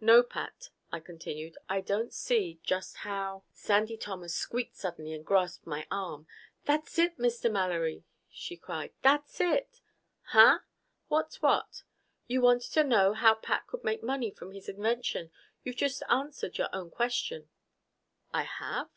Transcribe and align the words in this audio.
"No, 0.00 0.22
Pat," 0.22 0.70
I 0.90 1.00
continued, 1.00 1.58
"I 1.68 1.82
don't 1.82 2.10
see 2.10 2.58
just 2.62 2.96
how" 3.04 3.44
Sandy 3.52 3.98
Thomas 3.98 4.34
squeaked 4.34 4.74
suddenly 4.74 5.12
and 5.12 5.22
grasped 5.22 5.66
my 5.66 5.86
arm. 5.90 6.26
"That's 6.64 6.98
it, 6.98 7.18
Mr. 7.18 7.52
Mallory!" 7.52 8.06
she 8.30 8.56
cried. 8.56 8.94
"That's 9.02 9.38
it!" 9.38 9.82
"Huh? 10.28 10.60
What's 11.08 11.42
what?" 11.42 11.82
"You 12.26 12.40
wanted 12.40 12.72
to 12.72 12.84
know 12.84 13.12
how 13.12 13.34
Pat 13.34 13.66
could 13.66 13.84
make 13.84 14.02
money 14.02 14.30
from 14.30 14.52
his 14.52 14.66
invention. 14.66 15.30
You've 15.62 15.76
just 15.76 16.02
answered 16.08 16.56
your 16.56 16.70
own 16.72 16.90
question." 16.90 17.50
"I 18.32 18.44
have?" 18.44 18.88